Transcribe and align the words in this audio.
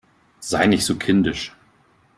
Sei 0.39 0.65
nicht 0.65 0.83
so 0.83 0.95
kindisch! 0.95 1.55